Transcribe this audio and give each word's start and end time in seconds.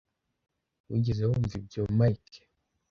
wigeze 0.89 1.21
wumva 1.29 1.53
ibyo, 1.59 1.81
mike 1.97 2.39